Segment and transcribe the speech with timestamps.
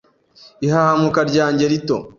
[0.65, 1.97] ihahamuka ryanjye rito